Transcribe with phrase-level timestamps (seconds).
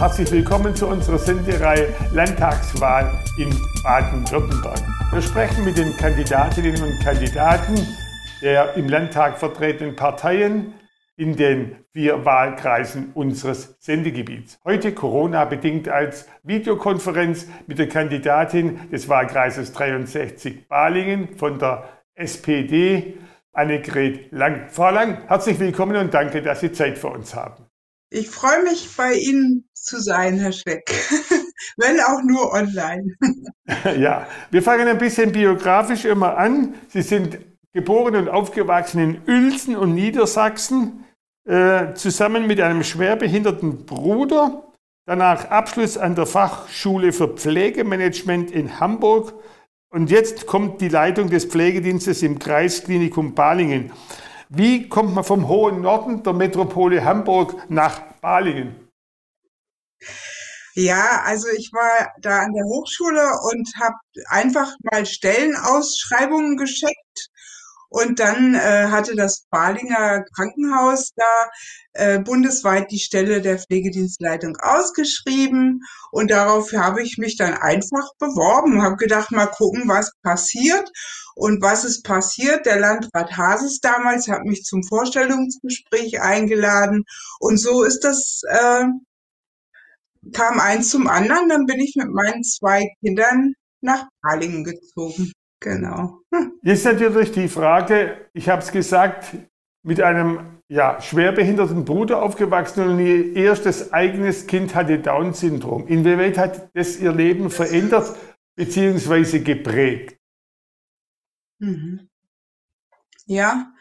[0.00, 4.80] Herzlich willkommen zu unserer Sendereihe Landtagswahl in Baden-Württemberg.
[5.12, 7.74] Wir sprechen mit den Kandidatinnen und Kandidaten
[8.40, 10.72] der im Landtag vertretenen Parteien
[11.18, 14.58] in den vier Wahlkreisen unseres Sendegebiets.
[14.64, 23.18] Heute Corona-bedingt als Videokonferenz mit der Kandidatin des Wahlkreises 63 Balingen von der SPD,
[23.52, 24.70] Annegret Lang.
[24.70, 27.69] Frau Lang, herzlich willkommen und danke, dass Sie Zeit für uns haben.
[28.12, 30.90] Ich freue mich, bei Ihnen zu sein, Herr Schweck,
[31.76, 33.14] wenn auch nur online.
[33.98, 36.74] ja, wir fangen ein bisschen biografisch immer an.
[36.88, 37.38] Sie sind
[37.72, 41.04] geboren und aufgewachsen in Uelzen und Niedersachsen,
[41.44, 44.72] äh, zusammen mit einem schwerbehinderten Bruder.
[45.06, 49.34] Danach Abschluss an der Fachschule für Pflegemanagement in Hamburg.
[49.92, 53.92] Und jetzt kommt die Leitung des Pflegedienstes im Kreisklinikum Balingen.
[54.52, 58.88] Wie kommt man vom hohen Norden der Metropole Hamburg nach Balingen?
[60.74, 63.94] Ja, also ich war da an der Hochschule und habe
[64.26, 67.30] einfach mal Stellenausschreibungen gescheckt
[67.90, 71.50] und dann äh, hatte das Balinger Krankenhaus da
[71.92, 75.80] äh, bundesweit die Stelle der Pflegedienstleitung ausgeschrieben.
[76.12, 80.88] Und darauf habe ich mich dann einfach beworben, habe gedacht, mal gucken, was passiert.
[81.34, 82.64] Und was ist passiert?
[82.64, 87.04] Der Landrat Hases damals hat mich zum Vorstellungsgespräch eingeladen.
[87.40, 88.84] Und so ist das, äh,
[90.32, 91.48] kam eins zum anderen.
[91.48, 95.32] Dann bin ich mit meinen zwei Kindern nach Balingen gezogen.
[95.60, 96.22] Genau.
[96.34, 96.52] Hm.
[96.62, 99.36] Jetzt natürlich die Frage, ich habe es gesagt,
[99.82, 105.86] mit einem ja, schwerbehinderten Bruder aufgewachsen und ihr erstes eigenes Kind hatte Down-Syndrom.
[105.86, 108.16] Inwieweit hat das ihr Leben verändert
[108.56, 109.40] bzw.
[109.40, 110.16] geprägt?
[111.58, 112.08] Mhm.
[113.26, 113.72] Ja,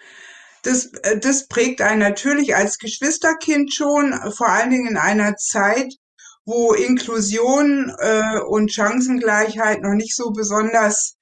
[0.64, 5.93] das, äh, das prägt einen natürlich als Geschwisterkind schon, vor allen Dingen in einer Zeit,
[6.45, 11.18] wo Inklusion äh, und Chancengleichheit noch nicht so besonders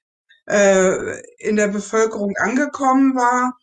[0.47, 3.53] äh, in der Bevölkerung angekommen war.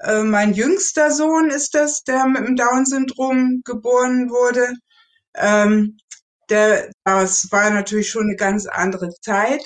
[0.00, 4.72] Äh, mein jüngster Sohn ist das, der mit dem Down-Syndrom geboren wurde.
[5.34, 5.98] Ähm,
[6.46, 9.62] das war natürlich schon eine ganz andere Zeit.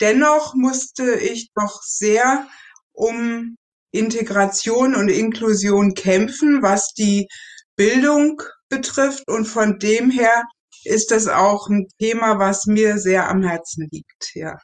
[0.00, 2.46] Dennoch musste ich doch sehr
[2.92, 3.56] um
[3.92, 7.28] Integration und Inklusion kämpfen, was die
[7.76, 9.26] Bildung betrifft.
[9.28, 10.44] Und von dem her
[10.84, 14.58] ist das auch ein Thema, was mir sehr am Herzen liegt, ja.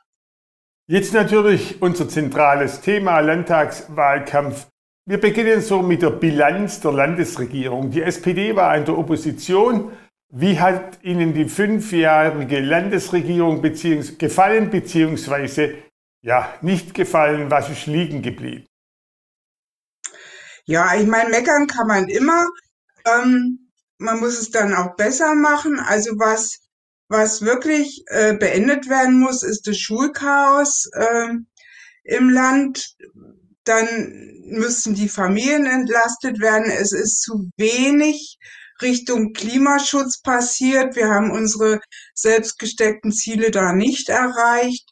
[0.92, 4.66] Jetzt natürlich unser zentrales Thema Landtagswahlkampf.
[5.06, 7.90] Wir beginnen so mit der Bilanz der Landesregierung.
[7.90, 9.96] Die SPD war in der Opposition.
[10.28, 15.76] Wie hat Ihnen die fünfjährige Landesregierung beziehungs gefallen beziehungsweise
[16.20, 17.50] ja nicht gefallen?
[17.50, 18.66] Was ist liegen geblieben?
[20.66, 22.48] Ja, ich meine, meckern kann man immer.
[23.06, 25.80] Ähm, man muss es dann auch besser machen.
[25.80, 26.61] Also was
[27.12, 31.28] was wirklich äh, beendet werden muss, ist das Schulchaos äh,
[32.04, 32.96] im Land.
[33.64, 33.86] Dann
[34.46, 36.70] müssen die Familien entlastet werden.
[36.70, 38.38] Es ist zu wenig
[38.80, 40.96] Richtung Klimaschutz passiert.
[40.96, 41.80] Wir haben unsere
[42.14, 44.88] selbstgesteckten Ziele da nicht erreicht.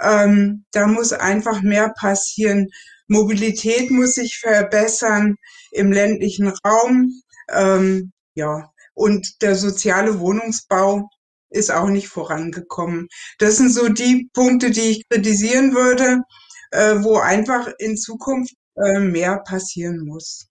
[0.00, 2.68] Ähm, da muss einfach mehr passieren.
[3.08, 5.36] Mobilität muss sich verbessern
[5.70, 7.10] im ländlichen Raum.
[7.50, 11.08] Ähm, ja, und der soziale Wohnungsbau
[11.52, 13.08] ist auch nicht vorangekommen.
[13.38, 16.22] Das sind so die Punkte, die ich kritisieren würde,
[16.70, 20.48] äh, wo einfach in Zukunft äh, mehr passieren muss.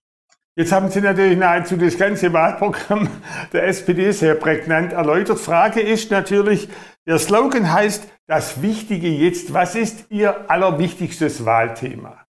[0.54, 3.08] Jetzt haben Sie natürlich nahezu das ganze Wahlprogramm
[3.52, 5.38] der SPD sehr prägnant erläutert.
[5.38, 6.68] Frage ist natürlich,
[7.06, 9.54] der Slogan heißt, das Wichtige jetzt.
[9.54, 12.26] Was ist Ihr allerwichtigstes Wahlthema?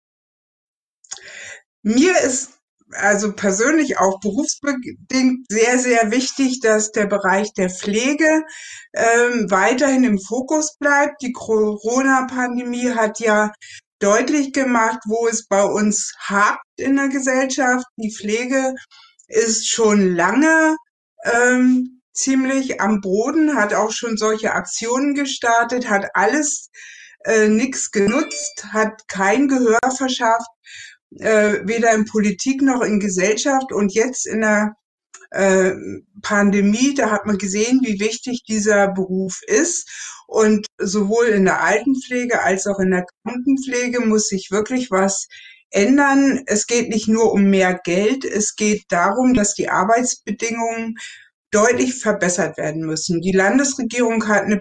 [1.83, 2.56] Mir ist
[2.93, 8.43] also persönlich auch berufsbedingt sehr, sehr wichtig, dass der Bereich der Pflege
[8.95, 11.23] ähm, weiterhin im Fokus bleibt.
[11.23, 13.53] Die Corona-Pandemie hat ja
[13.99, 17.87] deutlich gemacht, wo es bei uns hakt in der Gesellschaft.
[17.97, 18.75] Die Pflege
[19.29, 20.77] ist schon lange
[21.25, 26.71] ähm, ziemlich am Boden, hat auch schon solche Aktionen gestartet, hat alles
[27.25, 30.47] äh, nichts genutzt, hat kein Gehör verschafft
[31.19, 33.73] äh, weder in Politik noch in Gesellschaft.
[33.73, 34.75] Und jetzt in der
[35.31, 35.73] äh,
[36.23, 39.89] Pandemie, da hat man gesehen, wie wichtig dieser Beruf ist.
[40.27, 45.29] Und sowohl in der Altenpflege als auch in der Krankenpflege muss sich wirklich was
[45.71, 46.43] ändern.
[46.47, 50.97] Es geht nicht nur um mehr Geld, es geht darum, dass die Arbeitsbedingungen
[51.51, 53.21] deutlich verbessert werden müssen.
[53.21, 54.59] Die Landesregierung hat eine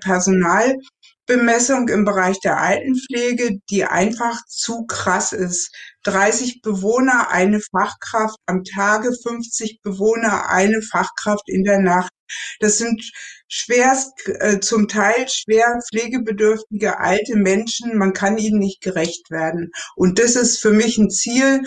[1.25, 5.74] Personalbemessung im Bereich der Altenpflege, die einfach zu krass ist.
[6.04, 12.12] 30 Bewohner, eine Fachkraft am Tage, 50 Bewohner, eine Fachkraft in der Nacht.
[12.60, 13.01] Das sind
[13.48, 17.98] schwerst, äh, zum Teil schwer pflegebedürftige alte Menschen.
[17.98, 19.71] Man kann ihnen nicht gerecht werden.
[19.95, 21.62] Und das ist für mich ein Ziel,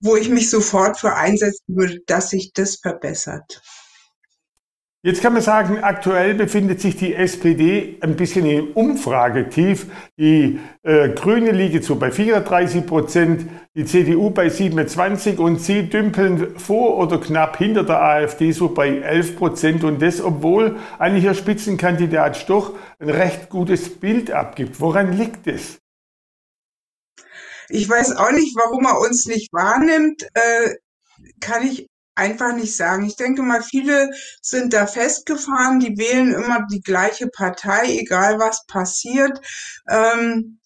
[0.00, 3.62] wo ich mich sofort für einsetzen würde, dass sich das verbessert.
[5.08, 9.86] Jetzt kann man sagen, aktuell befindet sich die SPD ein bisschen im Umfragetief.
[10.18, 16.58] Die äh, Grüne liegt so bei 34 Prozent, die CDU bei 27 und sie dümpeln
[16.58, 19.82] vor oder knapp hinter der AfD so bei 11 Prozent.
[19.82, 24.78] Und das, obwohl eigentlich ihr Spitzenkandidat Stoch ein recht gutes Bild abgibt.
[24.78, 25.78] Woran liegt es?
[27.70, 30.28] Ich weiß auch nicht, warum er uns nicht wahrnimmt.
[30.34, 30.74] Äh,
[31.40, 31.88] kann ich
[32.18, 33.04] einfach nicht sagen.
[33.04, 34.10] Ich denke mal, viele
[34.42, 39.40] sind da festgefahren, die wählen immer die gleiche Partei, egal was passiert.
[39.88, 40.58] Ähm,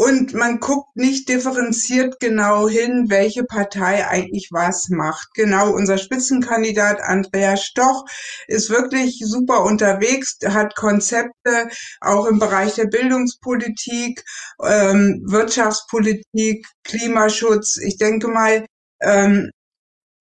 [0.00, 5.28] und man guckt nicht differenziert genau hin, welche Partei eigentlich was macht.
[5.34, 8.06] Genau, unser Spitzenkandidat Andreas Stoch
[8.46, 11.68] ist wirklich super unterwegs, hat Konzepte
[12.00, 14.24] auch im Bereich der Bildungspolitik,
[14.64, 17.76] ähm, Wirtschaftspolitik, Klimaschutz.
[17.76, 18.64] Ich denke mal,
[19.02, 19.50] ähm,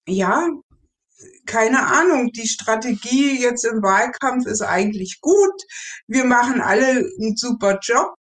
[0.09, 0.47] ja,
[1.45, 5.61] keine Ahnung, die Strategie jetzt im Wahlkampf ist eigentlich gut.
[6.07, 6.87] Wir machen alle
[7.19, 8.15] einen super Job.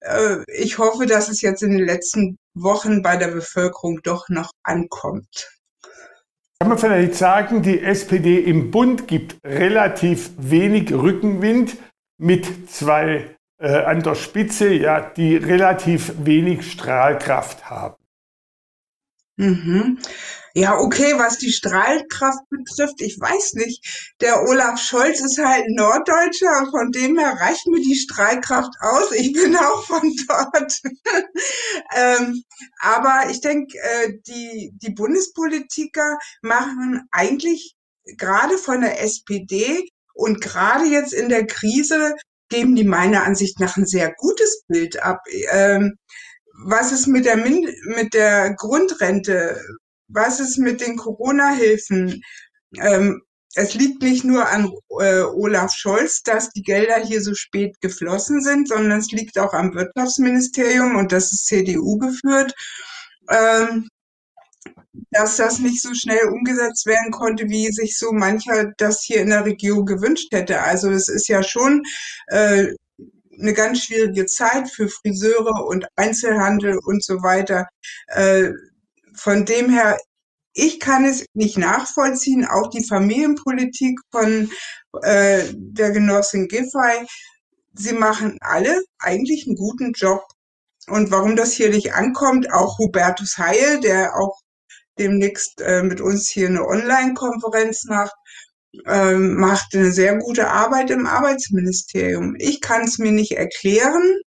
[0.00, 4.50] Äh, ich hoffe, dass es jetzt in den letzten Wochen bei der Bevölkerung doch noch
[4.62, 5.50] ankommt.
[6.60, 11.76] Kann man vielleicht sagen, die SPD im Bund gibt relativ wenig Rückenwind
[12.20, 17.96] mit zwei äh, an der Spitze, ja, die relativ wenig Strahlkraft haben.
[19.36, 19.98] Mhm.
[20.58, 24.12] Ja, okay, was die Strahlkraft betrifft, ich weiß nicht.
[24.20, 29.12] Der Olaf Scholz ist halt Norddeutscher von dem her reicht mir die Strahlkraft aus.
[29.12, 30.80] Ich bin auch von dort.
[31.94, 32.42] ähm,
[32.80, 37.76] aber ich denke, äh, die, die Bundespolitiker machen eigentlich
[38.16, 42.16] gerade von der SPD und gerade jetzt in der Krise
[42.48, 45.20] geben die meiner Ansicht nach ein sehr gutes Bild ab.
[45.52, 45.98] Ähm,
[46.64, 49.60] was ist mit der, Min mit der Grundrente?
[50.08, 52.22] Was ist mit den Corona-Hilfen?
[52.76, 53.22] Ähm,
[53.54, 54.70] es liegt nicht nur an
[55.00, 59.52] äh, Olaf Scholz, dass die Gelder hier so spät geflossen sind, sondern es liegt auch
[59.52, 62.54] am Wirtschaftsministerium und das ist CDU geführt,
[63.30, 63.88] ähm,
[65.10, 69.30] dass das nicht so schnell umgesetzt werden konnte, wie sich so mancher das hier in
[69.30, 70.60] der Regierung gewünscht hätte.
[70.62, 71.82] Also es ist ja schon
[72.28, 72.68] äh,
[73.40, 77.66] eine ganz schwierige Zeit für Friseure und Einzelhandel und so weiter.
[78.08, 78.50] Äh,
[79.18, 79.98] von dem her,
[80.54, 84.50] ich kann es nicht nachvollziehen, auch die Familienpolitik von
[85.02, 87.06] äh, der Genossin Giffey.
[87.74, 90.22] Sie machen alle eigentlich einen guten Job.
[90.88, 94.40] Und warum das hier nicht ankommt, auch Hubertus Heil, der auch
[94.98, 98.14] demnächst äh, mit uns hier eine Online-Konferenz macht,
[98.86, 102.36] ähm, macht eine sehr gute Arbeit im Arbeitsministerium.
[102.38, 104.20] Ich kann es mir nicht erklären.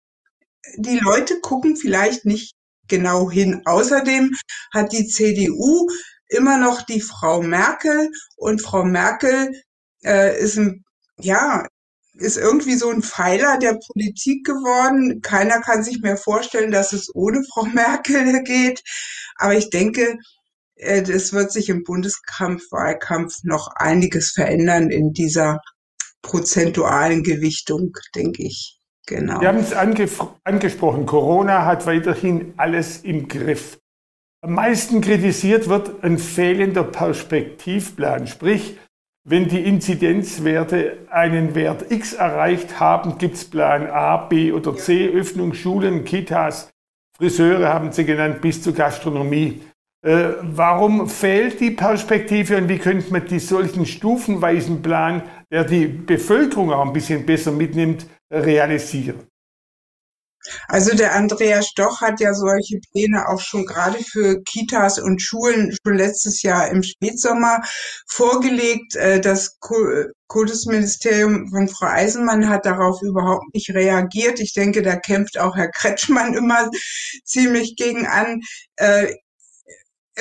[0.78, 2.56] Die Leute gucken vielleicht nicht
[2.92, 3.64] genau hin.
[3.66, 4.32] Außerdem
[4.72, 5.88] hat die CDU
[6.28, 9.52] immer noch die Frau Merkel und Frau Merkel
[10.04, 10.84] äh, ist ein,
[11.20, 11.66] ja,
[12.14, 15.22] ist irgendwie so ein Pfeiler der Politik geworden.
[15.22, 18.82] Keiner kann sich mehr vorstellen, dass es ohne Frau Merkel geht.
[19.36, 20.18] Aber ich denke,
[20.76, 25.60] äh, es wird sich im Bundeskampfwahlkampf noch einiges verändern in dieser
[26.22, 28.81] prozentualen Gewichtung, denke ich.
[29.12, 29.42] Genau.
[29.42, 30.08] Wir haben es ange
[30.46, 33.78] angesprochen, Corona hat weiterhin alles im Griff.
[34.42, 38.78] Am meisten kritisiert wird ein fehlender Perspektivplan, sprich,
[39.28, 45.10] wenn die Inzidenzwerte einen Wert X erreicht haben, gibt es Plan A, B oder C,
[45.10, 46.70] Öffnung Schulen, Kitas,
[47.18, 49.62] Friseure haben sie genannt, bis zur Gastronomie.
[50.08, 55.88] Äh, warum fehlt die Perspektive und wie könnte man die solchen stufenweisen Plan, der die
[55.88, 59.28] Bevölkerung auch ein bisschen besser mitnimmt, realisieren?
[60.68, 65.76] Also der Andreas Stoch hat ja solche Pläne auch schon gerade für Kitas und Schulen
[65.84, 67.62] schon letztes Jahr im Spätsommer
[68.08, 68.96] vorgelegt.
[68.96, 69.60] Äh, das
[70.28, 74.40] Kultusministerium von Frau Eisenmann hat darauf überhaupt nicht reagiert.
[74.40, 76.70] Ich denke, da kämpft auch Herr Kretschmann immer
[77.24, 78.42] ziemlich gegen an.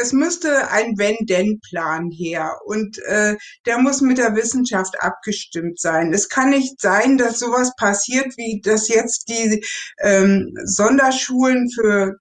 [0.00, 6.12] Es müsste ein Wenn-Denn-Plan her und äh, der muss mit der Wissenschaft abgestimmt sein.
[6.12, 9.64] Es kann nicht sein, dass sowas passiert, wie dass jetzt die
[10.02, 12.16] ähm, Sonderschulen für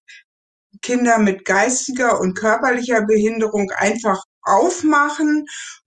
[0.81, 5.45] Kinder mit geistiger und körperlicher Behinderung einfach aufmachen.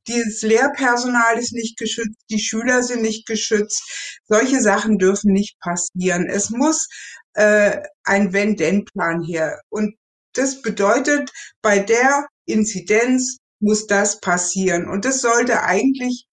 [0.08, 4.20] Dieses Lehrpersonal ist nicht geschützt, die Schüler sind nicht geschützt.
[4.26, 6.26] Solche Sachen dürfen nicht passieren.
[6.28, 6.88] Es muss
[7.34, 9.60] äh, ein Wenn-Denn-Plan her.
[9.68, 9.94] Und
[10.34, 14.88] das bedeutet, bei der Inzidenz muss das passieren.
[14.88, 16.26] Und das sollte eigentlich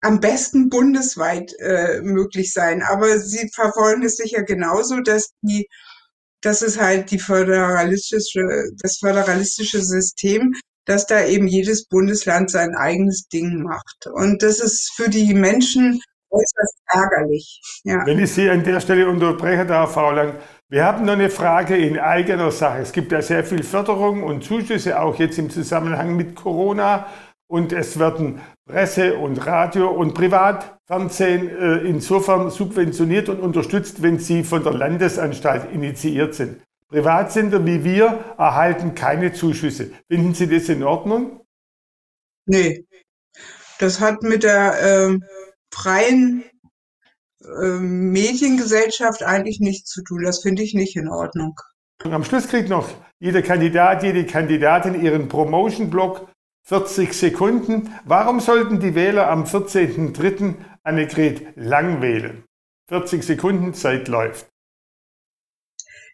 [0.00, 2.82] am besten bundesweit äh, möglich sein.
[2.82, 5.66] Aber sie verfolgen es sicher genauso, dass die,
[6.42, 10.52] dass es halt die föderalistische, das föderalistische System,
[10.84, 14.06] dass da eben jedes Bundesland sein eigenes Ding macht.
[14.12, 16.00] Und das ist für die Menschen
[16.34, 17.60] äußerst ärgerlich.
[17.84, 18.04] Ja.
[18.04, 20.34] Wenn ich Sie an der Stelle unterbreche, darf, Frau Lang,
[20.70, 22.78] wir haben noch eine Frage in eigener Sache.
[22.78, 27.06] Es gibt ja sehr viel Förderung und Zuschüsse, auch jetzt im Zusammenhang mit Corona.
[27.46, 34.42] Und es werden Presse und Radio und Privatfernsehen äh, insofern subventioniert und unterstützt, wenn sie
[34.42, 36.62] von der Landesanstalt initiiert sind.
[36.88, 39.90] Privatsender wie wir erhalten keine Zuschüsse.
[40.08, 41.40] Finden Sie das in Ordnung?
[42.46, 42.86] Nee.
[43.78, 45.18] Das hat mit der äh,
[45.70, 46.44] freien
[47.44, 50.22] äh, Mediengesellschaft eigentlich nichts zu tun.
[50.24, 51.58] Das finde ich nicht in Ordnung.
[52.02, 56.28] Am Schluss kriegt noch jeder Kandidat, jede Kandidatin ihren Promotion-Block
[56.66, 57.94] 40 Sekunden.
[58.04, 60.56] Warum sollten die Wähler am 14.03.
[60.82, 62.44] Annegret Lang wählen?
[62.88, 64.46] 40 Sekunden Zeit läuft.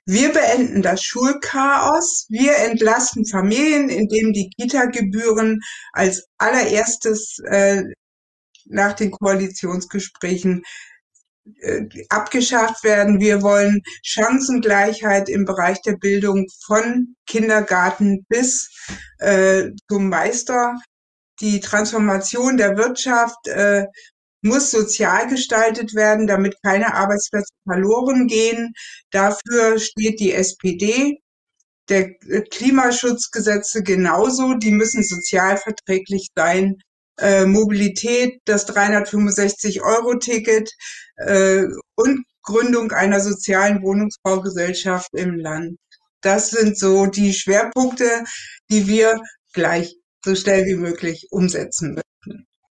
[0.07, 2.27] Wir beenden das Schulchaos.
[2.29, 5.61] Wir entlasten Familien, indem die Kita-Gebühren
[5.93, 7.83] als allererstes äh,
[8.67, 10.63] nach den Koalitionsgesprächen
[12.09, 13.21] abgeschafft werden.
[13.21, 18.71] Wir wollen Chancengleichheit im Bereich der Bildung von Kindergarten bis
[19.19, 20.75] äh, zum Meister.
[21.41, 23.87] Die Transformation der Wirtschaft äh,
[24.43, 28.73] muss sozial gestaltet werden, damit keine Arbeitsplätze verloren gehen.
[29.11, 31.19] Dafür steht die SPD.
[31.89, 36.77] Der äh, Klimaschutzgesetze genauso, die müssen sozialverträglich sein
[37.21, 40.71] äh, Mobilität, das 365-Euro-Ticket
[41.17, 45.79] äh, und Gründung einer sozialen Wohnungsbaugesellschaft im Land.
[46.23, 48.25] Das sind so die Schwerpunkte,
[48.71, 49.21] die wir
[49.53, 52.10] gleich so schnell wie möglich umsetzen müssen.